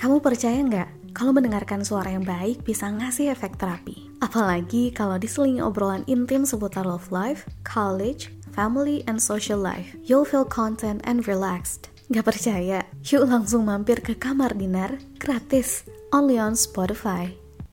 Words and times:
Kamu 0.00 0.24
percaya 0.24 0.56
nggak 0.64 1.12
kalau 1.12 1.36
mendengarkan 1.36 1.84
suara 1.84 2.08
yang 2.08 2.24
baik 2.24 2.64
bisa 2.64 2.88
ngasih 2.88 3.36
efek 3.36 3.60
terapi? 3.60 4.08
Apalagi 4.24 4.96
kalau 4.96 5.20
diselingi 5.20 5.60
obrolan 5.60 6.08
intim 6.08 6.48
seputar 6.48 6.88
love 6.88 7.12
life, 7.12 7.44
college, 7.68 8.32
family, 8.56 9.04
and 9.04 9.20
social 9.20 9.60
life. 9.60 9.92
You'll 10.08 10.24
feel 10.24 10.48
content 10.48 11.04
and 11.04 11.28
relaxed. 11.28 11.92
Gak 12.08 12.32
percaya? 12.32 12.80
Yuk 13.04 13.28
langsung 13.28 13.68
mampir 13.68 14.00
ke 14.00 14.16
Kamar 14.16 14.56
Dinar, 14.56 14.96
gratis, 15.20 15.84
only 16.16 16.40
on 16.40 16.56
Spotify. 16.56 17.36